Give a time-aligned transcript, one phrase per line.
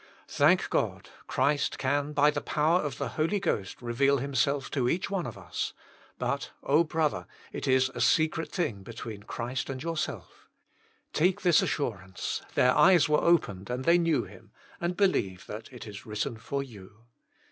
[0.29, 5.11] Thank God, Christ can by the power of the Holy Ghost reveal Himself to each
[5.11, 5.73] one of us;
[6.17, 6.83] but oh!
[6.83, 10.49] brother, it is a secret thing between Christ and your self.
[11.29, 15.71] Take this assurance, << Their eyes were opened and they knew Him," and believe that
[15.71, 17.03] it is written for you.